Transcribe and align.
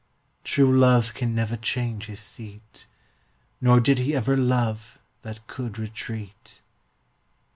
True 0.43 0.75
love 0.75 1.13
can 1.13 1.35
never 1.35 1.55
change 1.55 2.07
his 2.07 2.19
seat; 2.19 2.87
Nor 3.61 3.79
did 3.79 3.99
he 3.99 4.15
ever 4.15 4.35
love 4.35 4.97
that 5.21 5.45
can 5.45 5.73
retreat. 5.73 6.61